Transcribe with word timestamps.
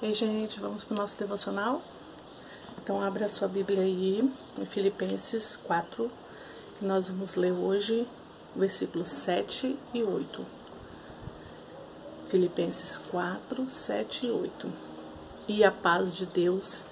Ei, 0.00 0.12
gente, 0.12 0.60
vamos 0.60 0.84
para 0.84 0.94
o 0.94 0.96
nosso 0.96 1.18
devocional? 1.18 1.82
Então, 2.80 3.02
abre 3.02 3.24
a 3.24 3.28
sua 3.28 3.48
Bíblia 3.48 3.80
aí, 3.80 4.22
em 4.56 4.64
Filipenses 4.64 5.56
4, 5.56 6.08
e 6.80 6.84
nós 6.84 7.08
vamos 7.08 7.34
ler 7.34 7.50
hoje 7.50 8.06
versículos 8.54 9.08
7 9.08 9.76
e 9.92 10.04
8. 10.04 10.46
Filipenses 12.28 12.96
4, 13.10 13.68
7 13.68 14.26
e 14.26 14.30
8. 14.30 14.72
E 15.48 15.64
a 15.64 15.72
paz 15.72 16.14
de 16.14 16.26
Deus, 16.26 16.84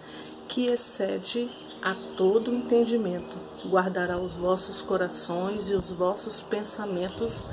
que 0.49 0.67
excede 0.67 1.49
a 1.81 1.95
todo 2.17 2.53
entendimento, 2.53 3.37
guardará 3.69 4.19
os 4.19 4.35
vossos 4.35 4.83
corações 4.83 5.71
e 5.71 5.77
os 5.77 5.91
vossos 5.91 6.43
pensamentos 6.43 7.45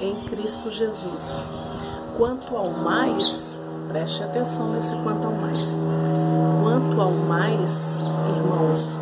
em 0.00 0.24
Cristo 0.24 0.70
Jesus. 0.70 1.44
Quanto 2.16 2.56
ao 2.56 2.70
mais, 2.70 3.60
Preste 3.88 4.24
atenção 4.24 4.72
nesse 4.72 4.94
quanto 4.96 5.26
ao 5.26 5.32
mais. 5.32 5.76
Quanto 6.62 7.00
ao 7.00 7.10
mais, 7.10 7.98
irmãos, 8.36 8.98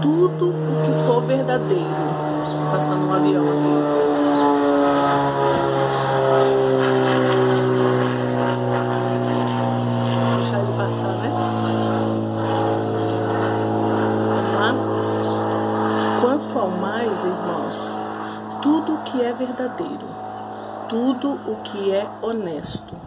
tudo 0.00 0.50
o 0.50 0.82
que 0.82 0.92
for 1.04 1.22
verdadeiro, 1.22 1.84
passando 2.70 3.06
um 3.06 3.12
avião 3.12 3.44
aqui. 3.48 3.74
Deixar 10.36 10.60
ele 10.60 10.76
passar, 10.76 11.12
né? 11.18 11.30
Vamos 14.36 14.54
lá? 14.54 14.74
Quanto 16.20 16.58
ao 16.58 16.70
mais, 16.70 17.24
irmãos, 17.24 17.98
tudo 18.62 18.94
o 18.94 18.98
que 18.98 19.22
é 19.22 19.32
verdadeiro, 19.32 20.06
tudo 20.88 21.38
o 21.46 21.56
que 21.62 21.92
é 21.92 22.08
honesto 22.22 23.03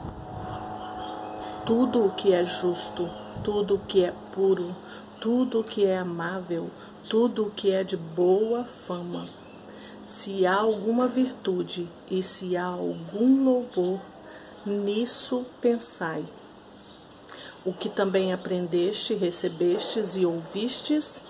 tudo 1.68 2.06
o 2.06 2.12
que 2.12 2.34
é 2.34 2.46
justo, 2.46 3.10
tudo 3.44 3.76
o 3.76 3.80
que 3.80 4.02
é 4.02 4.14
puro, 4.32 4.74
tudo 5.20 5.60
o 5.60 5.64
que 5.66 5.86
é 5.86 5.98
amável, 5.98 6.72
tudo 7.10 7.48
o 7.48 7.52
que 7.52 7.74
é 7.74 7.84
de 7.84 7.98
boa 7.98 8.64
fama. 8.64 9.28
Se 10.06 10.46
há 10.46 10.56
alguma 10.56 11.10
virtude 11.10 11.90
e 12.10 12.24
se 12.24 12.56
há 12.56 12.64
algum 12.64 13.44
louvor, 13.44 14.00
nisso 14.66 15.46
pensai. 15.60 16.26
O 17.66 17.74
que 17.74 17.90
também 17.90 18.32
aprendeste, 18.32 19.14
recebestes 19.14 20.16
e 20.16 20.26
ouvistes 20.26 21.22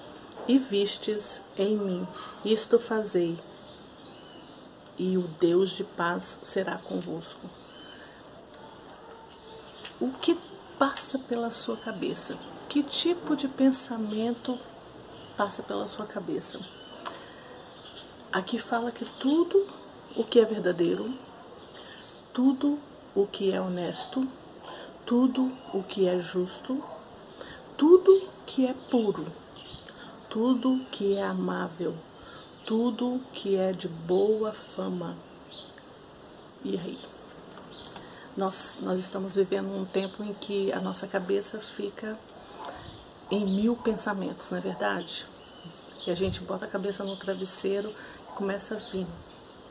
e 0.48 0.60
vistes 0.60 1.42
em 1.58 1.76
mim, 1.76 2.08
isto 2.46 2.78
fazei, 2.78 3.40
e 5.00 5.18
o 5.18 5.24
Deus 5.40 5.72
de 5.72 5.84
paz 5.84 6.38
será 6.44 6.78
convosco 6.78 7.50
o 10.00 10.12
que 10.12 10.38
passa 10.78 11.18
pela 11.18 11.50
sua 11.50 11.76
cabeça? 11.76 12.38
Que 12.70 12.84
tipo 12.84 13.36
de 13.36 13.48
pensamento 13.48 14.60
passa 15.36 15.64
pela 15.64 15.88
sua 15.88 16.06
cabeça? 16.06 16.60
Aqui 18.32 18.60
fala 18.60 18.92
que 18.92 19.06
tudo 19.06 19.68
o 20.16 20.24
que 20.24 20.40
é 20.40 20.46
verdadeiro, 20.46 21.12
tudo 22.34 22.78
o 23.16 23.26
que 23.26 23.52
é 23.52 23.60
honesto, 23.60 24.28
tudo 25.06 25.52
o 25.74 25.82
que 25.82 26.08
é 26.08 26.20
justo, 26.20 26.84
tudo 27.76 28.30
que 28.46 28.68
é 28.68 28.76
puro, 28.92 29.26
tudo 30.30 30.80
que 30.92 31.16
é 31.16 31.24
amável, 31.24 31.96
tudo 32.66 33.20
que 33.34 33.56
é 33.56 33.72
de 33.72 33.88
boa 33.88 34.52
fama. 34.52 35.16
E 36.64 36.78
aí? 36.78 37.17
Nós, 38.38 38.76
nós 38.82 39.00
estamos 39.00 39.34
vivendo 39.34 39.76
um 39.76 39.84
tempo 39.84 40.24
em 40.24 40.32
que 40.32 40.72
a 40.72 40.80
nossa 40.80 41.08
cabeça 41.08 41.58
fica 41.58 42.16
em 43.32 43.44
mil 43.44 43.76
pensamentos, 43.76 44.52
não 44.52 44.60
é 44.60 44.62
verdade? 44.62 45.26
E 46.06 46.12
a 46.12 46.16
gente 46.16 46.42
bota 46.42 46.68
a 46.68 46.70
cabeça 46.70 47.04
no 47.04 47.16
travesseiro 47.16 47.90
e 47.90 48.36
começa 48.36 48.76
a 48.76 48.78
vir 48.78 49.08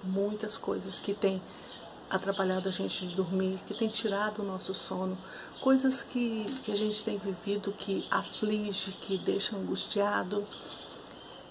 muitas 0.02 0.58
coisas 0.58 0.98
que 0.98 1.14
têm 1.14 1.40
atrapalhado 2.10 2.68
a 2.68 2.72
gente 2.72 3.06
de 3.06 3.14
dormir, 3.14 3.60
que 3.68 3.74
tem 3.74 3.86
tirado 3.86 4.42
o 4.42 4.44
nosso 4.44 4.74
sono, 4.74 5.16
coisas 5.60 6.02
que, 6.02 6.44
que 6.64 6.72
a 6.72 6.76
gente 6.76 7.04
tem 7.04 7.18
vivido 7.18 7.70
que 7.70 8.04
aflige, 8.10 8.90
que 8.90 9.16
deixa 9.18 9.54
angustiado. 9.56 10.44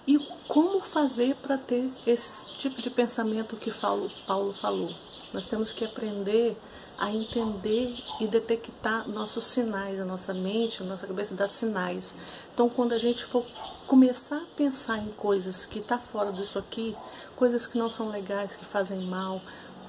E 0.05 0.19
como 0.49 0.81
fazer 0.81 1.35
para 1.35 1.57
ter 1.57 1.89
esse 2.05 2.55
tipo 2.57 2.81
de 2.81 2.89
pensamento 2.89 3.55
que 3.55 3.71
Paulo 3.71 4.53
falou? 4.53 4.93
Nós 5.33 5.47
temos 5.47 5.71
que 5.71 5.83
aprender 5.83 6.57
a 6.97 7.11
entender 7.11 7.93
e 8.21 8.27
detectar 8.27 9.07
nossos 9.09 9.43
sinais, 9.43 9.99
a 9.99 10.05
nossa 10.05 10.33
mente, 10.33 10.81
a 10.81 10.85
nossa 10.85 11.05
cabeça 11.05 11.35
dá 11.35 11.47
sinais. 11.47 12.15
Então, 12.53 12.69
quando 12.69 12.93
a 12.93 12.97
gente 12.97 13.25
for 13.25 13.45
começar 13.87 14.37
a 14.37 14.55
pensar 14.55 14.97
em 14.99 15.09
coisas 15.11 15.65
que 15.65 15.79
está 15.79 15.97
fora 15.97 16.31
disso 16.31 16.57
aqui, 16.57 16.95
coisas 17.35 17.67
que 17.67 17.77
não 17.77 17.91
são 17.91 18.09
legais, 18.09 18.55
que 18.55 18.63
fazem 18.63 19.05
mal, 19.07 19.41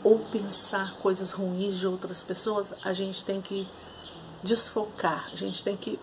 ou 0.02 0.18
pensar 0.18 0.96
coisas 0.98 1.32
ruins 1.32 1.78
de 1.78 1.86
outras 1.86 2.22
pessoas, 2.22 2.74
a 2.84 2.92
gente 2.92 3.24
tem 3.24 3.40
que 3.40 3.66
desfocar, 4.42 5.30
a 5.32 5.36
gente 5.36 5.62
tem 5.62 5.76
que 5.76 5.98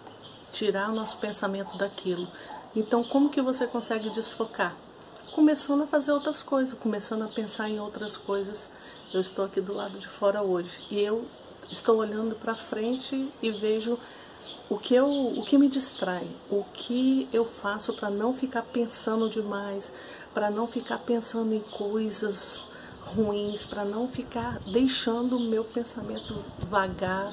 tirar 0.51 0.89
o 0.89 0.95
nosso 0.95 1.17
pensamento 1.17 1.77
daquilo. 1.77 2.27
Então, 2.75 3.03
como 3.03 3.29
que 3.29 3.41
você 3.41 3.67
consegue 3.67 4.09
desfocar? 4.09 4.75
Começando 5.33 5.81
a 5.81 5.87
fazer 5.87 6.11
outras 6.11 6.43
coisas, 6.43 6.77
começando 6.77 7.23
a 7.23 7.27
pensar 7.27 7.67
em 7.67 7.79
outras 7.79 8.17
coisas. 8.17 8.69
Eu 9.13 9.19
estou 9.19 9.43
aqui 9.43 9.59
do 9.59 9.73
lado 9.73 9.97
de 9.97 10.07
fora 10.07 10.43
hoje 10.43 10.85
e 10.91 11.01
eu 11.01 11.25
estou 11.71 11.97
olhando 11.97 12.35
para 12.35 12.55
frente 12.55 13.29
e 13.41 13.49
vejo 13.49 13.97
o 14.69 14.77
que 14.77 14.93
eu, 14.93 15.07
o 15.07 15.43
que 15.43 15.57
me 15.57 15.67
distrai, 15.67 16.27
o 16.51 16.63
que 16.73 17.27
eu 17.33 17.45
faço 17.45 17.93
para 17.93 18.09
não 18.09 18.33
ficar 18.33 18.61
pensando 18.61 19.27
demais, 19.27 19.91
para 20.33 20.51
não 20.51 20.67
ficar 20.67 20.99
pensando 20.99 21.53
em 21.53 21.59
coisas 21.59 22.63
ruins, 23.01 23.65
para 23.65 23.83
não 23.83 24.07
ficar 24.07 24.59
deixando 24.71 25.37
o 25.37 25.39
meu 25.39 25.63
pensamento 25.63 26.35
vagar 26.59 27.31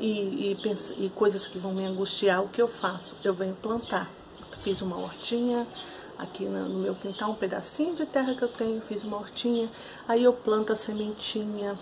e, 0.00 0.52
e, 0.52 1.04
e 1.04 1.10
coisas 1.10 1.46
que 1.46 1.58
vão 1.58 1.72
me 1.72 1.84
angustiar. 1.84 2.42
O 2.42 2.48
que 2.48 2.60
eu 2.60 2.68
faço? 2.68 3.14
Eu 3.22 3.32
venho 3.32 3.54
plantar. 3.54 4.10
Fiz 4.62 4.82
uma 4.82 4.96
hortinha, 4.96 5.66
aqui 6.18 6.44
no 6.44 6.78
meu 6.80 6.94
quintal, 6.94 7.30
um 7.30 7.34
pedacinho 7.34 7.94
de 7.94 8.06
terra 8.06 8.34
que 8.34 8.42
eu 8.42 8.48
tenho, 8.48 8.80
fiz 8.80 9.04
uma 9.04 9.16
hortinha, 9.16 9.68
aí 10.08 10.24
eu 10.24 10.32
planto 10.32 10.72
a 10.72 10.76
sementinha, 10.76 11.78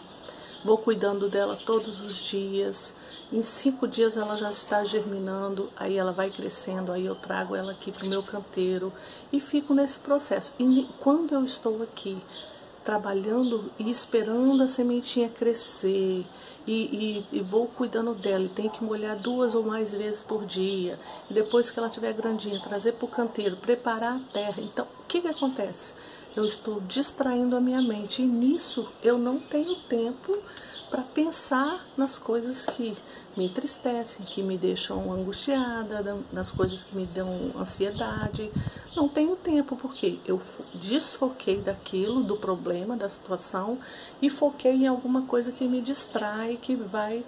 vou 0.64 0.78
cuidando 0.78 1.28
dela 1.28 1.56
todos 1.64 2.04
os 2.04 2.16
dias, 2.16 2.94
em 3.32 3.42
cinco 3.42 3.86
dias 3.86 4.16
ela 4.16 4.36
já 4.36 4.50
está 4.50 4.84
germinando, 4.84 5.70
aí 5.76 5.96
ela 5.96 6.12
vai 6.12 6.30
crescendo, 6.30 6.92
aí 6.92 7.04
eu 7.04 7.14
trago 7.14 7.54
ela 7.54 7.72
aqui 7.72 7.92
para 7.92 8.06
o 8.06 8.08
meu 8.08 8.22
canteiro 8.22 8.92
e 9.32 9.40
fico 9.40 9.74
nesse 9.74 9.98
processo. 9.98 10.52
E 10.58 10.88
quando 11.00 11.34
eu 11.34 11.44
estou 11.44 11.82
aqui 11.82 12.16
trabalhando 12.84 13.70
e 13.78 13.90
esperando 13.90 14.62
a 14.62 14.68
sementinha 14.68 15.28
crescer 15.28 16.24
e, 16.66 16.72
e, 17.32 17.38
e, 17.38 17.40
vou 17.40 17.66
cuidando 17.66 18.14
dela. 18.14 18.44
E 18.44 18.48
tenho 18.48 18.70
que 18.70 18.82
molhar 18.82 19.16
duas 19.16 19.54
ou 19.54 19.62
mais 19.62 19.92
vezes 19.92 20.22
por 20.22 20.44
dia. 20.44 20.98
E 21.30 21.34
depois 21.34 21.70
que 21.70 21.78
ela 21.78 21.88
estiver 21.88 22.12
grandinha, 22.12 22.60
trazer 22.60 22.92
para 22.92 23.04
o 23.04 23.08
canteiro, 23.08 23.56
preparar 23.56 24.16
a 24.16 24.32
terra. 24.32 24.60
Então, 24.62 24.86
o 25.00 25.06
que, 25.06 25.20
que 25.20 25.28
acontece? 25.28 25.92
Eu 26.36 26.44
estou 26.44 26.80
distraindo 26.80 27.56
a 27.56 27.60
minha 27.60 27.80
mente 27.80 28.22
e 28.22 28.26
nisso 28.26 28.88
eu 29.02 29.16
não 29.16 29.38
tenho 29.38 29.76
tempo 29.88 30.36
para 30.90 31.02
pensar 31.02 31.84
nas 31.96 32.18
coisas 32.18 32.66
que 32.66 32.96
me 33.36 33.46
entristecem, 33.46 34.24
que 34.26 34.42
me 34.42 34.56
deixam 34.56 35.12
angustiada, 35.12 36.16
nas 36.32 36.50
coisas 36.50 36.84
que 36.84 36.96
me 36.96 37.06
dão 37.06 37.28
ansiedade. 37.58 38.50
Não 38.94 39.08
tenho 39.08 39.34
tempo 39.36 39.76
porque 39.76 40.18
eu 40.24 40.40
desfoquei 40.74 41.60
daquilo, 41.60 42.22
do 42.22 42.36
problema, 42.36 42.96
da 42.96 43.08
situação 43.08 43.78
e 44.22 44.30
foquei 44.30 44.72
em 44.72 44.86
alguma 44.86 45.22
coisa 45.22 45.50
que 45.50 45.66
me 45.66 45.80
distrai, 45.80 46.58
que 46.60 46.76
vai 46.76 47.24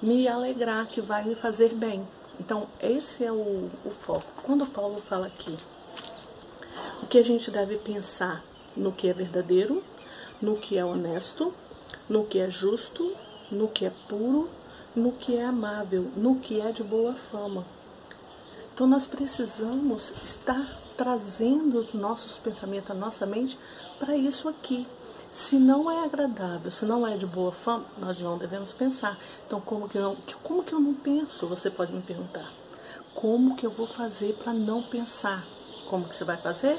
me 0.00 0.26
alegrar, 0.26 0.86
que 0.86 1.00
vai 1.00 1.24
me 1.24 1.34
fazer 1.34 1.74
bem. 1.74 2.06
Então, 2.38 2.66
esse 2.80 3.22
é 3.24 3.30
o, 3.30 3.68
o 3.84 3.90
foco. 3.90 4.24
Quando 4.42 4.66
Paulo 4.66 4.98
fala 4.98 5.26
aqui, 5.26 5.58
o 7.02 7.06
que 7.06 7.18
a 7.18 7.22
gente 7.22 7.50
deve 7.50 7.76
pensar 7.76 8.42
no 8.74 8.92
que 8.92 9.08
é 9.08 9.12
verdadeiro, 9.12 9.82
no 10.40 10.56
que 10.56 10.78
é 10.78 10.84
honesto, 10.84 11.52
no 12.10 12.24
que 12.24 12.40
é 12.40 12.50
justo, 12.50 13.14
no 13.52 13.68
que 13.68 13.86
é 13.86 13.92
puro, 14.08 14.50
no 14.96 15.12
que 15.12 15.36
é 15.36 15.44
amável, 15.44 16.10
no 16.16 16.34
que 16.34 16.60
é 16.60 16.72
de 16.72 16.82
boa 16.82 17.14
fama. 17.14 17.64
Então 18.74 18.84
nós 18.84 19.06
precisamos 19.06 20.12
estar 20.24 20.76
trazendo 20.96 21.78
os 21.78 21.94
nossos 21.94 22.36
pensamentos, 22.36 22.90
a 22.90 22.94
nossa 22.94 23.24
mente 23.24 23.56
para 24.00 24.16
isso 24.16 24.48
aqui. 24.48 24.86
Se 25.30 25.54
não 25.54 25.88
é 25.88 26.04
agradável, 26.04 26.72
se 26.72 26.84
não 26.84 27.06
é 27.06 27.16
de 27.16 27.26
boa 27.26 27.52
fama, 27.52 27.84
nós 27.98 28.18
não 28.18 28.36
devemos 28.36 28.72
pensar. 28.72 29.16
Então, 29.46 29.60
como 29.60 29.88
que, 29.88 29.96
não, 29.96 30.16
como 30.42 30.64
que 30.64 30.72
eu 30.72 30.80
não 30.80 30.92
penso? 30.92 31.46
Você 31.46 31.70
pode 31.70 31.92
me 31.92 32.02
perguntar. 32.02 32.50
Como 33.14 33.54
que 33.54 33.64
eu 33.64 33.70
vou 33.70 33.86
fazer 33.86 34.34
para 34.42 34.52
não 34.52 34.82
pensar? 34.82 35.44
Como 35.88 36.08
que 36.08 36.16
você 36.16 36.24
vai 36.24 36.36
fazer? 36.36 36.76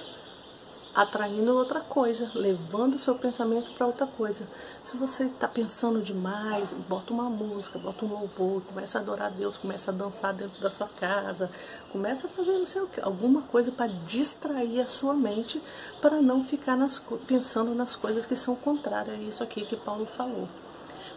Atraindo 0.93 1.55
outra 1.55 1.79
coisa, 1.79 2.29
levando 2.35 2.95
o 2.95 2.99
seu 2.99 3.15
pensamento 3.15 3.71
para 3.73 3.87
outra 3.87 4.05
coisa. 4.05 4.45
Se 4.83 4.97
você 4.97 5.25
está 5.25 5.47
pensando 5.47 6.01
demais, 6.01 6.73
bota 6.89 7.13
uma 7.13 7.29
música, 7.29 7.79
bota 7.79 8.05
um 8.05 8.09
louvor, 8.09 8.61
começa 8.63 8.97
a 8.97 9.01
adorar 9.01 9.27
a 9.27 9.29
Deus, 9.29 9.57
começa 9.57 9.91
a 9.91 9.93
dançar 9.93 10.33
dentro 10.33 10.61
da 10.61 10.69
sua 10.69 10.87
casa, 10.87 11.49
começa 11.91 12.27
a 12.27 12.29
fazer 12.29 12.51
não 12.51 12.67
sei 12.67 12.81
o 12.81 12.87
que, 12.87 12.99
alguma 12.99 13.41
coisa 13.43 13.71
para 13.71 13.87
distrair 13.87 14.81
a 14.81 14.87
sua 14.87 15.13
mente 15.13 15.61
para 16.01 16.21
não 16.21 16.43
ficar 16.43 16.75
nas, 16.75 17.01
pensando 17.27 17.73
nas 17.73 17.95
coisas 17.95 18.25
que 18.25 18.35
são 18.35 18.55
contrárias 18.55 19.15
a 19.15 19.21
isso 19.21 19.43
aqui 19.43 19.65
que 19.65 19.75
Paulo 19.75 20.05
falou. 20.05 20.47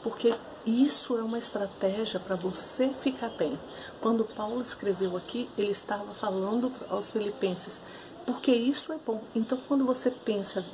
Porque 0.02 0.34
isso 0.66 1.18
é 1.18 1.22
uma 1.22 1.38
estratégia 1.38 2.18
para 2.18 2.36
você 2.36 2.88
ficar 2.88 3.28
bem. 3.30 3.58
Quando 4.00 4.24
Paulo 4.24 4.62
escreveu 4.62 5.16
aqui, 5.16 5.48
ele 5.58 5.72
estava 5.72 6.10
falando 6.12 6.72
aos 6.90 7.10
filipenses, 7.10 7.82
porque 8.24 8.50
isso 8.50 8.92
é 8.92 8.98
bom. 8.98 9.20
Então, 9.34 9.58
quando 9.68 9.84
você 9.84 10.10
pensa 10.10 10.64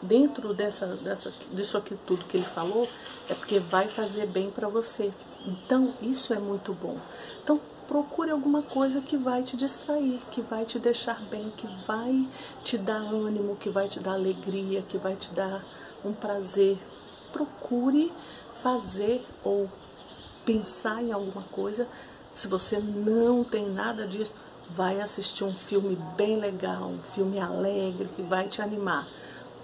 dentro 0.00 0.54
dessa, 0.54 0.86
dessa, 0.86 1.30
disso 1.52 1.76
aqui 1.76 1.94
tudo 2.06 2.24
que 2.24 2.38
ele 2.38 2.46
falou, 2.46 2.88
é 3.28 3.34
porque 3.34 3.58
vai 3.58 3.86
fazer 3.88 4.26
bem 4.26 4.50
para 4.50 4.68
você. 4.68 5.12
Então, 5.46 5.92
isso 6.00 6.32
é 6.32 6.38
muito 6.38 6.72
bom. 6.72 6.96
Então, 7.42 7.60
procure 7.86 8.30
alguma 8.30 8.62
coisa 8.62 9.02
que 9.02 9.16
vai 9.16 9.42
te 9.42 9.56
distrair, 9.56 10.18
que 10.30 10.40
vai 10.40 10.64
te 10.64 10.78
deixar 10.78 11.20
bem, 11.30 11.52
que 11.56 11.66
vai 11.86 12.26
te 12.62 12.78
dar 12.78 13.00
ânimo, 13.00 13.56
que 13.56 13.68
vai 13.68 13.88
te 13.88 14.00
dar 14.00 14.14
alegria, 14.14 14.82
que 14.82 14.96
vai 14.96 15.16
te 15.16 15.30
dar 15.32 15.62
um 16.02 16.12
prazer. 16.14 16.78
Procure 17.30 18.10
fazer 18.62 19.24
ou 19.42 19.68
pensar 20.44 21.02
em 21.02 21.12
alguma 21.12 21.42
coisa. 21.50 21.88
Se 22.32 22.48
você 22.48 22.78
não 22.78 23.44
tem 23.44 23.68
nada 23.70 24.06
disso, 24.06 24.34
vai 24.70 25.00
assistir 25.00 25.44
um 25.44 25.54
filme 25.54 25.96
bem 26.16 26.38
legal, 26.38 26.84
um 26.84 27.02
filme 27.02 27.38
alegre 27.38 28.08
que 28.16 28.22
vai 28.22 28.48
te 28.48 28.62
animar. 28.62 29.06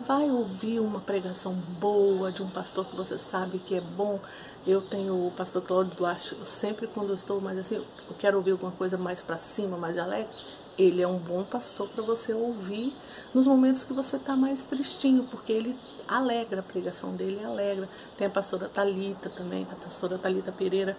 Vai 0.07 0.31
ouvir 0.31 0.81
uma 0.81 1.01
pregação 1.01 1.53
boa 1.79 2.33
de 2.33 2.43
um 2.43 2.49
pastor 2.49 2.87
que 2.87 2.97
você 2.97 3.19
sabe 3.19 3.59
que 3.59 3.75
é 3.75 3.81
bom. 3.81 4.19
Eu 4.67 4.81
tenho 4.81 5.27
o 5.27 5.33
pastor 5.33 5.63
Cláudio 5.63 5.95
Duarte, 5.95 6.37
sempre 6.45 6.87
quando 6.87 7.11
eu 7.11 7.15
estou 7.15 7.41
mais 7.41 7.59
assim, 7.59 7.75
eu 7.77 8.17
quero 8.19 8.39
ouvir 8.39 8.53
alguma 8.53 8.73
coisa 8.73 8.97
mais 8.97 9.21
para 9.21 9.37
cima, 9.39 9.77
mais 9.77 9.99
alegre. 9.99 10.33
Ele 10.79 11.03
é 11.03 11.07
um 11.07 11.19
bom 11.19 11.43
pastor 11.43 11.89
para 11.89 12.03
você 12.03 12.33
ouvir 12.33 12.95
nos 13.35 13.47
momentos 13.47 13.85
que 13.85 13.93
você 13.93 14.17
está 14.17 14.35
mais 14.35 14.65
tristinho, 14.65 15.25
porque 15.31 15.53
ele 15.53 15.77
alegra, 16.09 16.61
a 16.61 16.63
pregação 16.63 17.15
dele 17.15 17.43
alegra. 17.45 17.89
Tem 18.17 18.27
a 18.27 18.31
pastora 18.31 18.69
Talita 18.69 19.29
também, 19.31 19.67
a 19.71 19.75
pastora 19.75 20.19
Talita 20.19 20.51
Pereira, 20.51 20.97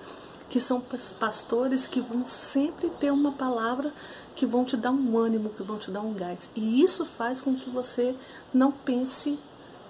que 0.49 0.59
são 0.59 0.81
pastores 1.19 1.87
que 1.87 2.01
vão 2.01 2.25
sempre 2.25 2.89
ter 2.89 3.11
uma 3.11 3.31
palavra 3.31 3.91
que 4.35 4.45
vão 4.45 4.65
te 4.65 4.75
dar 4.77 4.91
um 4.91 5.17
ânimo, 5.17 5.49
que 5.49 5.63
vão 5.63 5.77
te 5.77 5.89
dar 5.89 6.01
um 6.01 6.13
gás. 6.13 6.49
E 6.55 6.81
isso 6.81 7.05
faz 7.05 7.41
com 7.41 7.55
que 7.55 7.69
você 7.69 8.15
não 8.53 8.71
pense 8.71 9.39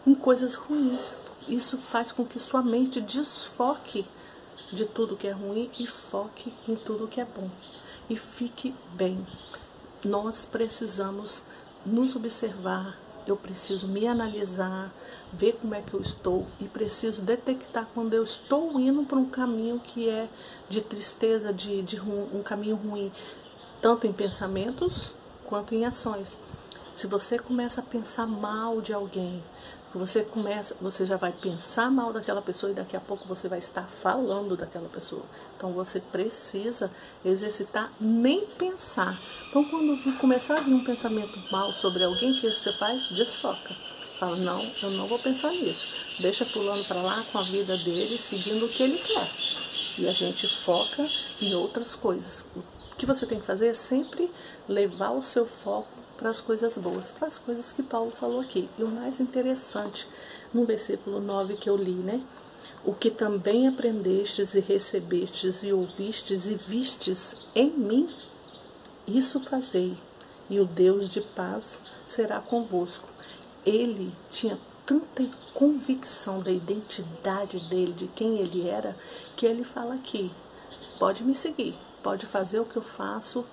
em 0.05 0.15
coisas 0.15 0.55
ruins. 0.55 1.17
Isso 1.47 1.77
faz 1.77 2.11
com 2.11 2.25
que 2.25 2.39
sua 2.39 2.61
mente 2.61 3.01
desfoque 3.01 4.05
de 4.71 4.85
tudo 4.85 5.17
que 5.17 5.27
é 5.27 5.31
ruim 5.31 5.69
e 5.79 5.85
foque 5.85 6.53
em 6.67 6.75
tudo 6.75 7.07
que 7.07 7.19
é 7.19 7.25
bom. 7.25 7.49
E 8.09 8.15
fique 8.15 8.73
bem. 8.93 9.25
Nós 10.03 10.45
precisamos 10.45 11.43
nos 11.85 12.15
observar, 12.15 12.97
eu 13.27 13.37
preciso 13.37 13.87
me 13.87 14.07
analisar, 14.07 14.91
ver 15.31 15.59
como 15.61 15.75
é 15.75 15.81
que 15.83 15.93
eu 15.93 16.01
estou 16.01 16.45
e 16.59 16.65
preciso 16.65 17.21
detectar 17.21 17.87
quando 17.93 18.15
eu 18.15 18.23
estou 18.23 18.79
indo 18.79 19.03
para 19.03 19.19
um 19.19 19.29
caminho 19.29 19.79
que 19.79 20.09
é 20.09 20.27
de 20.67 20.81
tristeza, 20.81 21.53
de, 21.53 21.83
de 21.83 22.01
um 22.01 22.41
caminho 22.43 22.75
ruim, 22.75 23.11
tanto 23.79 24.07
em 24.07 24.11
pensamentos 24.11 25.13
quanto 25.45 25.75
em 25.75 25.85
ações. 25.85 26.35
Se 26.93 27.07
você 27.07 27.39
começa 27.39 27.79
a 27.79 27.83
pensar 27.83 28.27
mal 28.27 28.81
de 28.81 28.93
alguém, 28.93 29.41
você 29.93 30.23
começa, 30.23 30.75
você 30.81 31.05
já 31.05 31.15
vai 31.15 31.31
pensar 31.31 31.89
mal 31.89 32.11
daquela 32.11 32.41
pessoa 32.41 32.71
e 32.71 32.75
daqui 32.75 32.97
a 32.97 32.99
pouco 32.99 33.25
você 33.27 33.47
vai 33.47 33.59
estar 33.59 33.83
falando 33.83 34.57
daquela 34.57 34.89
pessoa. 34.89 35.23
Então 35.55 35.71
você 35.71 36.01
precisa 36.01 36.91
exercitar 37.23 37.91
nem 37.99 38.45
pensar. 38.45 39.21
Então 39.49 39.63
quando 39.63 40.17
começar 40.19 40.57
a 40.57 40.61
vir 40.61 40.73
um 40.73 40.83
pensamento 40.83 41.39
mal 41.49 41.71
sobre 41.71 42.03
alguém, 42.03 42.33
que 42.33 42.51
você 42.51 42.73
faz? 42.73 43.07
Desfoca. 43.07 43.73
Fala, 44.19 44.35
não, 44.35 44.61
eu 44.83 44.91
não 44.91 45.07
vou 45.07 45.17
pensar 45.17 45.51
nisso. 45.51 45.93
Deixa 46.19 46.45
pulando 46.45 46.85
para 46.85 47.01
lá 47.01 47.23
com 47.31 47.39
a 47.39 47.43
vida 47.43 47.75
dele, 47.77 48.17
seguindo 48.17 48.65
o 48.65 48.69
que 48.69 48.83
ele 48.83 48.97
quer. 48.99 49.31
E 49.97 50.07
a 50.07 50.13
gente 50.13 50.47
foca 50.47 51.07
em 51.41 51.55
outras 51.55 51.95
coisas. 51.95 52.45
O 52.55 52.95
que 52.97 53.05
você 53.05 53.25
tem 53.25 53.39
que 53.39 53.45
fazer 53.45 53.67
é 53.67 53.73
sempre 53.73 54.29
levar 54.67 55.11
o 55.11 55.23
seu 55.23 55.45
foco 55.47 56.00
para 56.21 56.29
as 56.29 56.39
coisas 56.39 56.77
boas, 56.77 57.09
para 57.09 57.27
as 57.27 57.39
coisas 57.39 57.73
que 57.73 57.81
Paulo 57.81 58.11
falou 58.11 58.41
aqui. 58.41 58.69
E 58.77 58.83
o 58.83 58.87
mais 58.87 59.19
interessante, 59.19 60.07
no 60.53 60.65
versículo 60.65 61.19
9 61.19 61.57
que 61.57 61.67
eu 61.67 61.75
li, 61.75 61.93
né? 61.93 62.23
O 62.85 62.93
que 62.93 63.09
também 63.09 63.67
aprendestes 63.67 64.53
e 64.53 64.59
recebestes 64.59 65.63
e 65.63 65.73
ouvistes 65.73 66.45
e 66.45 66.53
vistes 66.53 67.37
em 67.55 67.71
mim, 67.71 68.07
isso 69.07 69.39
fazei, 69.39 69.97
e 70.47 70.59
o 70.59 70.65
Deus 70.65 71.09
de 71.09 71.21
paz 71.21 71.81
será 72.05 72.39
convosco. 72.39 73.09
Ele 73.65 74.13
tinha 74.29 74.59
tanta 74.85 75.27
convicção 75.55 76.39
da 76.39 76.51
identidade 76.51 77.59
dele, 77.61 77.93
de 77.93 78.07
quem 78.07 78.37
ele 78.37 78.69
era, 78.69 78.95
que 79.35 79.47
ele 79.47 79.63
fala 79.63 79.95
aqui: 79.95 80.31
pode 80.99 81.23
me 81.23 81.33
seguir, 81.33 81.75
pode 82.03 82.27
fazer 82.27 82.59
o 82.59 82.65
que 82.65 82.77
eu 82.77 82.83
faço, 82.83 83.43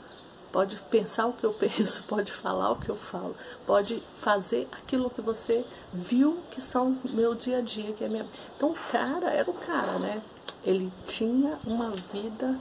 pode 0.52 0.76
pensar 0.90 1.26
o 1.26 1.32
que 1.32 1.44
eu 1.44 1.52
penso, 1.58 2.02
pode 2.04 2.32
falar 2.32 2.70
o 2.70 2.76
que 2.76 2.88
eu 2.88 2.96
falo, 2.96 3.34
pode 3.66 4.02
fazer 4.14 4.68
aquilo 4.72 5.10
que 5.10 5.20
você 5.20 5.64
viu 5.92 6.38
que 6.50 6.60
são 6.60 6.98
meu 7.04 7.34
dia 7.34 7.58
a 7.58 7.60
dia, 7.60 7.92
que 7.92 8.04
é 8.04 8.08
minha. 8.08 8.26
Então 8.56 8.70
o 8.70 8.76
cara 8.90 9.30
era 9.30 9.50
o 9.50 9.54
cara, 9.54 9.98
né? 9.98 10.22
Ele 10.64 10.92
tinha 11.06 11.58
uma 11.64 11.90
vida 11.90 12.58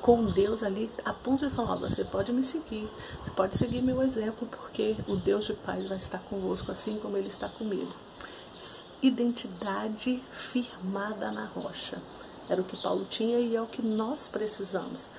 com 0.00 0.24
Deus 0.26 0.62
ali, 0.62 0.90
a 1.04 1.12
ponto 1.12 1.46
de 1.46 1.54
falar, 1.54 1.76
você 1.76 2.04
pode 2.04 2.32
me 2.32 2.44
seguir, 2.44 2.88
você 3.22 3.30
pode 3.30 3.56
seguir 3.56 3.82
meu 3.82 4.02
exemplo, 4.02 4.46
porque 4.46 4.96
o 5.06 5.16
Deus 5.16 5.46
de 5.46 5.54
paz 5.54 5.86
vai 5.86 5.98
estar 5.98 6.18
convosco, 6.18 6.70
assim 6.70 6.98
como 6.98 7.16
ele 7.16 7.28
está 7.28 7.48
comigo. 7.48 7.92
Identidade 9.02 10.22
firmada 10.30 11.30
na 11.30 11.44
rocha. 11.46 12.00
Era 12.48 12.60
o 12.60 12.64
que 12.64 12.76
Paulo 12.76 13.04
tinha 13.08 13.38
e 13.38 13.54
é 13.54 13.60
o 13.60 13.66
que 13.66 13.82
nós 13.82 14.28
precisamos. 14.28 15.10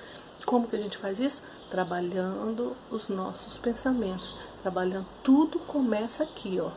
Como 0.44 0.66
que 0.66 0.76
a 0.76 0.78
gente 0.78 0.96
faz 0.96 1.20
isso? 1.20 1.42
Trabalhando 1.70 2.76
os 2.90 3.08
nossos 3.08 3.56
pensamentos. 3.58 4.34
Trabalhando. 4.62 5.06
Tudo 5.22 5.58
começa 5.60 6.24
aqui, 6.24 6.58
ó. 6.60 6.70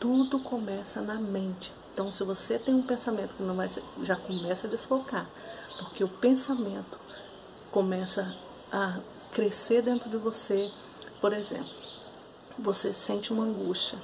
Tudo 0.00 0.38
começa 0.40 1.00
na 1.00 1.14
mente. 1.14 1.72
Então, 1.92 2.12
se 2.12 2.22
você 2.22 2.58
tem 2.58 2.74
um 2.74 2.82
pensamento 2.82 3.34
que 3.34 3.42
não 3.42 3.56
vai, 3.56 3.68
já 4.02 4.14
começa 4.14 4.66
a 4.66 4.70
desfocar, 4.70 5.28
porque 5.78 6.04
o 6.04 6.08
pensamento 6.08 6.96
começa 7.72 8.32
a 8.70 9.00
crescer 9.32 9.82
dentro 9.82 10.08
de 10.08 10.16
você. 10.16 10.70
Por 11.20 11.32
exemplo, 11.32 11.68
você 12.56 12.94
sente 12.94 13.32
uma 13.32 13.42
angústia 13.42 13.98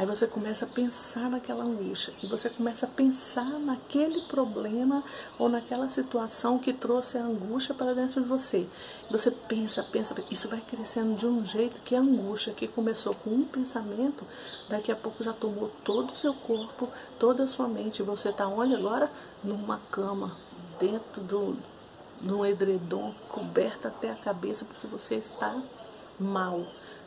Aí 0.00 0.06
você 0.06 0.26
começa 0.26 0.64
a 0.64 0.68
pensar 0.68 1.28
naquela 1.28 1.62
angústia 1.62 2.14
e 2.22 2.26
você 2.26 2.48
começa 2.48 2.86
a 2.86 2.88
pensar 2.88 3.44
naquele 3.44 4.22
problema 4.22 5.04
ou 5.38 5.46
naquela 5.46 5.90
situação 5.90 6.58
que 6.58 6.72
trouxe 6.72 7.18
a 7.18 7.22
angústia 7.22 7.74
para 7.74 7.92
dentro 7.92 8.22
de 8.22 8.26
você. 8.26 8.66
Você 9.10 9.30
pensa, 9.30 9.82
pensa, 9.82 10.16
isso 10.30 10.48
vai 10.48 10.62
crescendo 10.62 11.16
de 11.16 11.26
um 11.26 11.44
jeito 11.44 11.76
que 11.84 11.94
a 11.94 12.00
angústia 12.00 12.54
que 12.54 12.66
começou 12.66 13.14
com 13.14 13.28
um 13.28 13.44
pensamento, 13.44 14.24
daqui 14.70 14.90
a 14.90 14.96
pouco 14.96 15.22
já 15.22 15.34
tomou 15.34 15.70
todo 15.84 16.14
o 16.14 16.16
seu 16.16 16.32
corpo, 16.32 16.88
toda 17.18 17.44
a 17.44 17.46
sua 17.46 17.68
mente. 17.68 18.02
Você 18.02 18.30
está 18.30 18.48
onde 18.48 18.74
agora? 18.74 19.12
Numa 19.44 19.76
cama, 19.90 20.34
dentro 20.80 21.20
do 21.20 21.58
no 22.22 22.46
edredom, 22.46 23.14
coberta 23.28 23.88
até 23.88 24.12
a 24.12 24.16
cabeça, 24.16 24.64
porque 24.64 24.86
você 24.86 25.16
está 25.16 25.62
mal. 26.18 26.64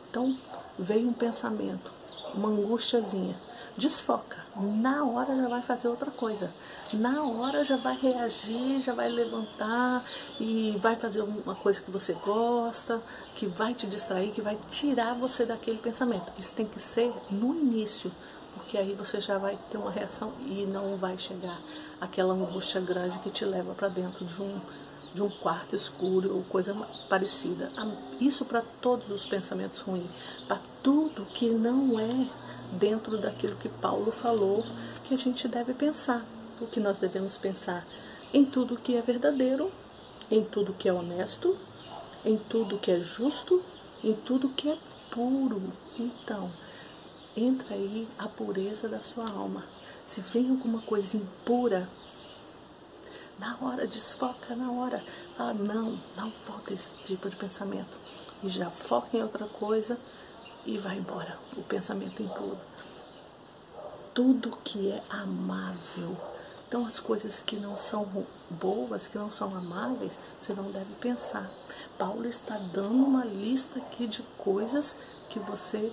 Então, 0.08 0.38
veio 0.78 1.08
um 1.08 1.12
pensamento 1.12 2.03
uma 2.34 2.48
angustiazinha. 2.48 3.36
Desfoca. 3.76 4.36
Na 4.56 5.04
hora 5.04 5.34
já 5.34 5.48
vai 5.48 5.60
fazer 5.60 5.88
outra 5.88 6.10
coisa. 6.10 6.52
Na 6.92 7.24
hora 7.24 7.64
já 7.64 7.76
vai 7.76 7.96
reagir, 7.96 8.80
já 8.80 8.94
vai 8.94 9.08
levantar 9.08 10.04
e 10.38 10.76
vai 10.78 10.94
fazer 10.94 11.22
uma 11.22 11.56
coisa 11.56 11.80
que 11.80 11.90
você 11.90 12.12
gosta, 12.12 13.02
que 13.34 13.46
vai 13.46 13.74
te 13.74 13.86
distrair, 13.88 14.30
que 14.30 14.40
vai 14.40 14.56
tirar 14.70 15.14
você 15.14 15.44
daquele 15.44 15.78
pensamento. 15.78 16.30
Isso 16.38 16.52
tem 16.52 16.66
que 16.66 16.78
ser 16.78 17.12
no 17.30 17.52
início, 17.52 18.12
porque 18.54 18.78
aí 18.78 18.94
você 18.94 19.18
já 19.18 19.38
vai 19.38 19.58
ter 19.70 19.78
uma 19.78 19.90
reação 19.90 20.32
e 20.46 20.66
não 20.66 20.96
vai 20.96 21.18
chegar 21.18 21.58
aquela 22.00 22.34
angústia 22.34 22.80
grande 22.80 23.18
que 23.18 23.30
te 23.30 23.44
leva 23.44 23.74
para 23.74 23.88
dentro 23.88 24.24
de 24.24 24.40
um 24.40 24.60
de 25.14 25.22
um 25.22 25.30
quarto 25.30 25.76
escuro 25.76 26.34
ou 26.34 26.42
coisa 26.42 26.74
parecida. 27.08 27.70
Isso 28.20 28.44
para 28.44 28.62
todos 28.82 29.10
os 29.10 29.24
pensamentos 29.24 29.80
ruins, 29.80 30.10
para 30.48 30.60
tudo 30.82 31.24
que 31.26 31.48
não 31.48 31.98
é 31.98 32.28
dentro 32.72 33.16
daquilo 33.16 33.56
que 33.56 33.68
Paulo 33.68 34.10
falou 34.10 34.64
que 35.04 35.14
a 35.14 35.16
gente 35.16 35.46
deve 35.46 35.72
pensar. 35.72 36.24
O 36.60 36.66
que 36.66 36.80
nós 36.80 36.98
devemos 36.98 37.36
pensar 37.36 37.86
em 38.32 38.44
tudo 38.44 38.76
que 38.76 38.96
é 38.96 39.02
verdadeiro, 39.02 39.70
em 40.30 40.42
tudo 40.42 40.72
que 40.72 40.88
é 40.88 40.92
honesto, 40.92 41.56
em 42.24 42.36
tudo 42.36 42.78
que 42.78 42.90
é 42.90 43.00
justo, 43.00 43.62
em 44.02 44.14
tudo 44.14 44.48
que 44.48 44.70
é 44.70 44.78
puro. 45.10 45.62
Então, 45.98 46.50
entra 47.36 47.74
aí 47.74 48.08
a 48.18 48.28
pureza 48.28 48.88
da 48.88 49.02
sua 49.02 49.28
alma. 49.30 49.64
Se 50.06 50.20
vem 50.20 50.50
alguma 50.50 50.80
coisa 50.82 51.16
impura, 51.16 51.88
na 53.38 53.56
hora, 53.60 53.86
desfoca 53.86 54.54
na 54.54 54.70
hora. 54.70 55.02
Fala, 55.36 55.54
não, 55.54 55.98
não 56.16 56.30
volta 56.46 56.72
esse 56.72 56.94
tipo 57.04 57.28
de 57.28 57.36
pensamento. 57.36 57.96
E 58.42 58.48
já 58.48 58.70
foca 58.70 59.16
em 59.16 59.22
outra 59.22 59.46
coisa 59.46 59.98
e 60.64 60.78
vai 60.78 60.96
embora. 60.96 61.38
O 61.56 61.62
pensamento 61.62 62.22
impuro. 62.22 62.58
Tudo 64.12 64.56
que 64.62 64.92
é 64.92 65.02
amável. 65.10 66.16
Então, 66.68 66.86
as 66.86 66.98
coisas 66.98 67.40
que 67.40 67.56
não 67.56 67.76
são 67.76 68.26
boas, 68.50 69.06
que 69.06 69.18
não 69.18 69.30
são 69.30 69.54
amáveis, 69.56 70.18
você 70.40 70.52
não 70.52 70.70
deve 70.70 70.92
pensar. 70.94 71.48
Paulo 71.98 72.26
está 72.26 72.58
dando 72.72 73.04
uma 73.04 73.24
lista 73.24 73.78
aqui 73.78 74.06
de 74.06 74.22
coisas 74.38 74.96
que 75.28 75.38
você 75.38 75.92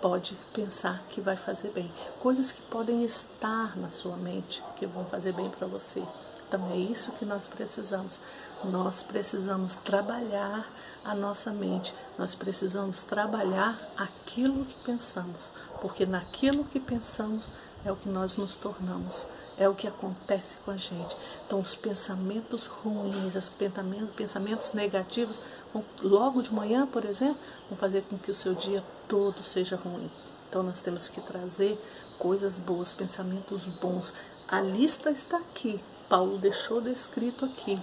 pode 0.00 0.36
pensar 0.52 1.02
que 1.08 1.20
vai 1.20 1.36
fazer 1.36 1.70
bem. 1.70 1.90
Coisas 2.20 2.52
que 2.52 2.62
podem 2.62 3.04
estar 3.04 3.76
na 3.76 3.90
sua 3.90 4.16
mente 4.16 4.62
que 4.76 4.86
vão 4.86 5.04
fazer 5.06 5.32
bem 5.32 5.50
para 5.50 5.66
você. 5.66 6.02
Então 6.48 6.70
é 6.72 6.76
isso 6.76 7.12
que 7.12 7.26
nós 7.26 7.46
precisamos. 7.46 8.18
Nós 8.64 9.02
precisamos 9.02 9.76
trabalhar 9.76 10.66
a 11.04 11.14
nossa 11.14 11.52
mente. 11.52 11.94
Nós 12.16 12.34
precisamos 12.34 13.02
trabalhar 13.02 13.78
aquilo 13.96 14.64
que 14.64 14.74
pensamos, 14.82 15.50
porque 15.80 16.06
naquilo 16.06 16.64
que 16.64 16.80
pensamos 16.80 17.50
é 17.84 17.92
o 17.92 17.96
que 17.96 18.08
nós 18.08 18.36
nos 18.36 18.56
tornamos, 18.56 19.26
é 19.56 19.68
o 19.68 19.74
que 19.74 19.86
acontece 19.86 20.56
com 20.64 20.70
a 20.70 20.76
gente. 20.76 21.16
Então, 21.46 21.60
os 21.60 21.74
pensamentos 21.74 22.66
ruins, 22.66 23.36
os 23.36 23.48
pensamentos, 23.48 24.10
pensamentos 24.10 24.72
negativos, 24.72 25.40
vão, 25.72 25.84
logo 26.02 26.42
de 26.42 26.52
manhã, 26.52 26.86
por 26.86 27.04
exemplo, 27.04 27.38
vão 27.68 27.78
fazer 27.78 28.02
com 28.02 28.18
que 28.18 28.30
o 28.30 28.34
seu 28.34 28.54
dia 28.54 28.82
todo 29.06 29.42
seja 29.42 29.76
ruim. 29.76 30.10
Então, 30.48 30.62
nós 30.62 30.80
temos 30.80 31.08
que 31.08 31.20
trazer 31.20 31.78
coisas 32.18 32.58
boas, 32.58 32.94
pensamentos 32.94 33.66
bons. 33.66 34.12
A 34.48 34.60
lista 34.60 35.10
está 35.10 35.36
aqui. 35.36 35.80
Paulo 36.08 36.38
deixou 36.38 36.80
descrito 36.80 37.44
aqui, 37.44 37.78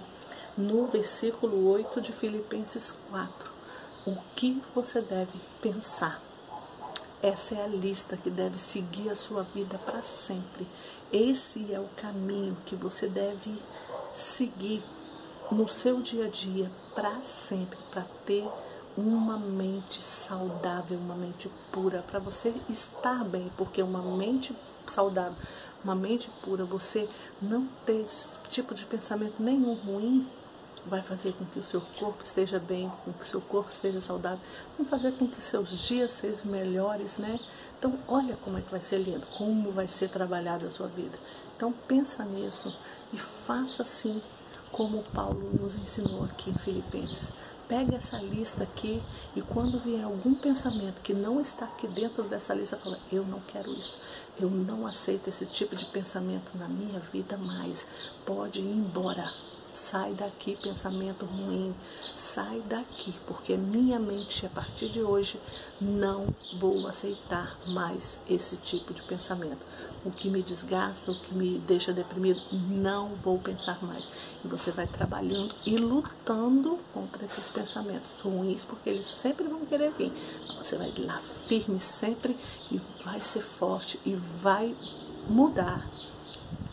no 0.58 0.86
versículo 0.88 1.70
8 1.70 2.00
de 2.00 2.12
Filipenses 2.12 2.98
4. 3.08 3.52
O 4.04 4.16
que 4.34 4.60
você 4.74 5.00
deve 5.00 5.38
pensar? 5.62 6.20
Essa 7.22 7.54
é 7.54 7.64
a 7.64 7.68
lista 7.68 8.16
que 8.16 8.28
deve 8.28 8.58
seguir 8.58 9.10
a 9.10 9.14
sua 9.14 9.44
vida 9.44 9.78
para 9.78 10.02
sempre. 10.02 10.66
Esse 11.12 11.72
é 11.72 11.78
o 11.78 11.88
caminho 11.96 12.56
que 12.66 12.74
você 12.74 13.06
deve 13.06 13.56
seguir 14.16 14.82
no 15.50 15.68
seu 15.68 16.00
dia 16.00 16.26
a 16.26 16.28
dia 16.28 16.68
para 16.96 17.22
sempre, 17.22 17.78
para 17.92 18.04
ter 18.24 18.48
uma 18.96 19.38
mente 19.38 20.04
saudável, 20.04 20.98
uma 20.98 21.14
mente 21.14 21.48
pura, 21.70 22.02
para 22.02 22.18
você 22.18 22.52
estar 22.68 23.22
bem, 23.24 23.52
porque 23.56 23.80
uma 23.82 24.02
mente 24.02 24.56
saudável, 24.86 25.36
uma 25.86 25.94
mente 25.94 26.28
pura, 26.42 26.64
você 26.64 27.08
não 27.40 27.66
ter 27.84 28.00
esse 28.00 28.28
tipo 28.48 28.74
de 28.74 28.84
pensamento 28.84 29.40
nenhum 29.40 29.74
ruim, 29.74 30.26
vai 30.84 31.02
fazer 31.02 31.32
com 31.32 31.44
que 31.44 31.58
o 31.58 31.64
seu 31.64 31.80
corpo 31.98 32.22
esteja 32.24 32.58
bem, 32.58 32.90
com 33.04 33.12
que 33.12 33.22
o 33.22 33.26
seu 33.26 33.40
corpo 33.40 33.70
esteja 33.70 34.00
saudável, 34.00 34.40
vai 34.78 34.86
fazer 34.86 35.12
com 35.12 35.26
que 35.26 35.42
seus 35.42 35.86
dias 35.86 36.12
sejam 36.12 36.46
melhores, 36.46 37.18
né? 37.18 37.38
Então, 37.78 37.98
olha 38.08 38.36
como 38.36 38.58
é 38.58 38.60
que 38.60 38.70
vai 38.70 38.80
ser 38.80 38.98
lindo, 38.98 39.26
como 39.36 39.70
vai 39.70 39.88
ser 39.88 40.08
trabalhada 40.08 40.66
a 40.66 40.70
sua 40.70 40.86
vida. 40.86 41.18
Então, 41.56 41.72
pensa 41.86 42.24
nisso 42.24 42.76
e 43.12 43.16
faça 43.16 43.82
assim 43.82 44.20
como 44.72 45.02
Paulo 45.14 45.50
nos 45.60 45.74
ensinou 45.74 46.24
aqui 46.24 46.50
em 46.50 46.58
Filipenses. 46.58 47.32
Pega 47.68 47.96
essa 47.96 48.18
lista 48.18 48.62
aqui 48.62 49.02
e 49.34 49.42
quando 49.42 49.80
vier 49.80 50.04
algum 50.04 50.34
pensamento 50.34 51.02
que 51.02 51.12
não 51.12 51.40
está 51.40 51.64
aqui 51.64 51.88
dentro 51.88 52.22
dessa 52.22 52.54
lista, 52.54 52.76
fala: 52.76 52.98
Eu 53.10 53.24
não 53.24 53.40
quero 53.40 53.72
isso. 53.72 53.98
Eu 54.38 54.50
não 54.50 54.86
aceito 54.86 55.28
esse 55.28 55.46
tipo 55.46 55.74
de 55.74 55.86
pensamento 55.86 56.56
na 56.56 56.68
minha 56.68 57.00
vida 57.00 57.38
mais. 57.38 57.86
Pode 58.26 58.60
ir 58.60 58.70
embora. 58.70 59.32
Sai 59.76 60.14
daqui, 60.14 60.56
pensamento 60.56 61.26
ruim. 61.26 61.74
Sai 62.14 62.62
daqui, 62.62 63.14
porque 63.26 63.58
minha 63.58 63.98
mente, 63.98 64.46
a 64.46 64.48
partir 64.48 64.88
de 64.88 65.02
hoje, 65.02 65.38
não 65.78 66.34
vou 66.58 66.88
aceitar 66.88 67.58
mais 67.68 68.18
esse 68.26 68.56
tipo 68.56 68.94
de 68.94 69.02
pensamento. 69.02 69.60
O 70.02 70.10
que 70.10 70.30
me 70.30 70.42
desgasta, 70.42 71.10
o 71.10 71.14
que 71.14 71.34
me 71.34 71.58
deixa 71.58 71.92
deprimido, 71.92 72.40
não 72.70 73.08
vou 73.16 73.38
pensar 73.38 73.78
mais. 73.84 74.08
E 74.42 74.48
você 74.48 74.70
vai 74.70 74.86
trabalhando 74.86 75.54
e 75.66 75.76
lutando 75.76 76.78
contra 76.94 77.26
esses 77.26 77.50
pensamentos 77.50 78.08
ruins, 78.24 78.64
porque 78.64 78.88
eles 78.88 79.04
sempre 79.04 79.46
vão 79.46 79.66
querer 79.66 79.90
vir. 79.90 80.10
Você 80.56 80.76
vai 80.76 80.90
lá 80.98 81.18
firme 81.18 81.80
sempre 81.80 82.34
e 82.72 82.80
vai 83.04 83.20
ser 83.20 83.42
forte 83.42 84.00
e 84.06 84.14
vai 84.14 84.74
mudar 85.28 85.86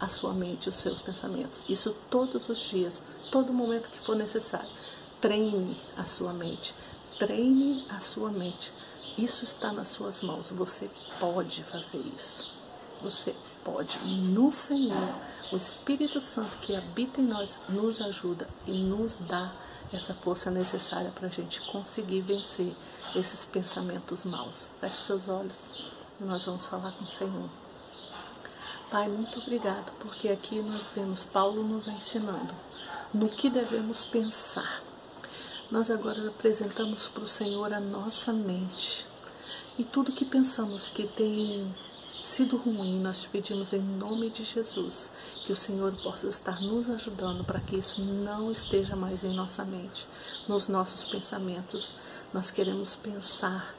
a 0.03 0.10
sua 0.10 0.33
mente, 0.33 0.67
os 0.67 0.75
seus 0.75 1.01
pensamentos. 1.01 1.62
Isso 1.69 1.95
todos 2.10 2.50
os 2.50 2.60
dias, 2.60 3.01
todo 3.31 3.53
momento 3.53 3.89
que 3.89 4.00
for 4.00 4.17
necessário. 4.17 4.69
Treine 5.22 5.77
a 5.95 6.03
sua 6.03 6.33
mente, 6.33 6.75
treine 7.17 7.86
a 7.89 8.01
sua 8.01 8.29
mente. 8.29 8.74
Isso 9.17 9.45
está 9.45 9.72
nas 9.72 9.88
suas 9.88 10.22
mãos. 10.22 10.51
Você 10.51 10.89
pode 11.19 11.63
fazer 11.63 12.03
isso. 12.17 12.51
Você 13.01 13.33
pode. 13.63 13.98
No 14.05 14.51
Senhor, 14.51 15.15
o 15.53 15.55
Espírito 15.55 16.19
Santo 16.19 16.57
que 16.57 16.75
habita 16.75 17.22
em 17.22 17.25
nós 17.25 17.57
nos 17.69 18.01
ajuda 18.01 18.45
e 18.67 18.79
nos 18.79 19.17
dá 19.17 19.53
essa 19.93 20.13
força 20.13 20.51
necessária 20.51 21.12
para 21.12 21.27
a 21.27 21.31
gente 21.31 21.62
conseguir 21.62 22.22
vencer 22.22 22.74
esses 23.15 23.45
pensamentos 23.45 24.25
maus. 24.25 24.69
Feche 24.81 25.05
seus 25.05 25.29
olhos 25.29 25.69
e 26.19 26.25
nós 26.25 26.43
vamos 26.43 26.65
falar 26.65 26.91
com 26.91 27.05
o 27.05 27.10
Senhor. 27.10 27.62
Pai, 28.93 29.07
muito 29.07 29.39
obrigado, 29.39 29.91
porque 29.97 30.29
aqui 30.29 30.62
nós 30.62 30.91
vemos 30.95 31.23
Paulo 31.23 31.63
nos 31.63 31.88
ensinando 31.88 32.53
no 33.12 33.27
que 33.27 33.50
devemos 33.50 34.05
pensar. 34.05 34.83
Nós 35.71 35.89
agora 35.89 36.27
apresentamos 36.27 37.07
para 37.07 37.23
o 37.23 37.27
Senhor 37.27 37.73
a 37.73 37.79
nossa 37.79 38.31
mente 38.31 39.07
e 39.79 39.83
tudo 39.83 40.12
que 40.12 40.23
pensamos 40.23 40.91
que 40.91 41.07
tem 41.07 41.73
sido 42.23 42.55
ruim, 42.55 43.01
nós 43.01 43.23
te 43.23 43.29
pedimos 43.29 43.73
em 43.73 43.81
nome 43.81 44.29
de 44.29 44.43
Jesus 44.43 45.09
que 45.43 45.51
o 45.51 45.57
Senhor 45.57 45.91
possa 46.03 46.27
estar 46.27 46.62
nos 46.62 46.88
ajudando 46.88 47.43
para 47.43 47.62
que 47.62 47.75
isso 47.75 48.00
não 48.00 48.51
esteja 48.51 48.95
mais 48.95 49.23
em 49.23 49.33
nossa 49.33 49.65
mente, 49.65 50.05
nos 50.47 50.67
nossos 50.67 51.05
pensamentos. 51.05 51.93
Nós 52.31 52.51
queremos 52.51 52.95
pensar 52.95 53.73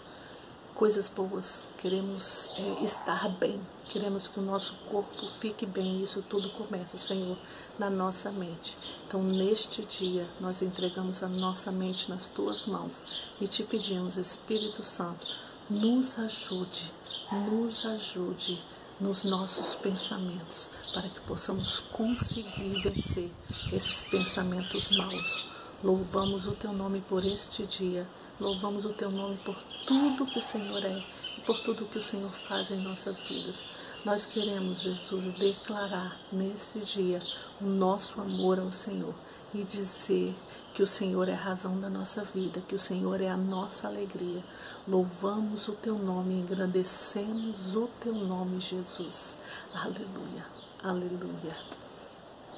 coisas 0.74 1.08
boas, 1.08 1.68
queremos 1.78 2.52
é, 2.58 2.84
estar 2.84 3.28
bem, 3.38 3.60
queremos 3.84 4.26
que 4.26 4.40
o 4.40 4.42
nosso 4.42 4.74
corpo 4.90 5.30
fique 5.40 5.64
bem. 5.64 6.02
Isso 6.02 6.22
tudo 6.22 6.50
começa, 6.50 6.98
Senhor, 6.98 7.36
na 7.78 7.88
nossa 7.88 8.30
mente. 8.32 8.76
Então, 9.06 9.22
neste 9.22 9.84
dia, 9.84 10.26
nós 10.40 10.62
entregamos 10.62 11.22
a 11.22 11.28
nossa 11.28 11.70
mente 11.70 12.10
nas 12.10 12.26
tuas 12.28 12.66
mãos 12.66 13.02
e 13.40 13.46
te 13.46 13.62
pedimos, 13.62 14.16
Espírito 14.16 14.84
Santo, 14.84 15.26
nos 15.70 16.18
ajude, 16.18 16.92
nos 17.32 17.86
ajude 17.86 18.62
nos 19.00 19.24
nossos 19.24 19.74
pensamentos, 19.74 20.70
para 20.92 21.08
que 21.08 21.20
possamos 21.20 21.80
conseguir 21.80 22.82
vencer 22.82 23.30
esses 23.72 24.04
pensamentos 24.04 24.90
maus. 24.96 25.44
Louvamos 25.82 26.46
o 26.46 26.52
teu 26.52 26.72
nome 26.72 27.00
por 27.08 27.24
este 27.24 27.66
dia 27.66 28.06
Louvamos 28.40 28.84
o 28.84 28.90
teu 28.90 29.12
nome 29.12 29.36
por 29.44 29.54
tudo 29.86 30.26
que 30.26 30.40
o 30.40 30.42
Senhor 30.42 30.84
é 30.84 31.04
e 31.38 31.40
por 31.42 31.56
tudo 31.60 31.86
que 31.86 31.98
o 31.98 32.02
Senhor 32.02 32.30
faz 32.30 32.70
em 32.72 32.80
nossas 32.80 33.20
vidas. 33.20 33.64
Nós 34.04 34.26
queremos, 34.26 34.82
Jesus, 34.82 35.38
declarar 35.38 36.18
nesse 36.32 36.80
dia 36.80 37.20
o 37.60 37.64
nosso 37.64 38.20
amor 38.20 38.58
ao 38.58 38.72
Senhor 38.72 39.14
e 39.54 39.62
dizer 39.62 40.34
que 40.74 40.82
o 40.82 40.86
Senhor 40.86 41.28
é 41.28 41.32
a 41.32 41.36
razão 41.36 41.80
da 41.80 41.88
nossa 41.88 42.24
vida, 42.24 42.60
que 42.68 42.74
o 42.74 42.78
Senhor 42.78 43.20
é 43.20 43.28
a 43.28 43.36
nossa 43.36 43.86
alegria. 43.86 44.42
Louvamos 44.86 45.68
o 45.68 45.72
teu 45.72 45.96
nome, 45.96 46.34
engrandecemos 46.34 47.76
o 47.76 47.88
teu 48.00 48.14
nome, 48.14 48.60
Jesus. 48.60 49.36
Aleluia, 49.72 50.44
aleluia. 50.82 51.56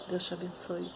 Deus 0.09 0.25
te 0.25 0.33
abençoe. 0.33 0.91